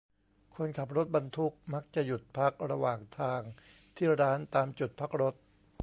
[0.55, 3.41] คนขับรถบรรทุกมักจะหยุดพักระหว่างทาง
[3.95, 5.33] ที่ร้านตามจุดพักรถ